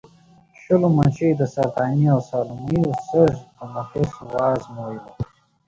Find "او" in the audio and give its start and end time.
2.13-2.19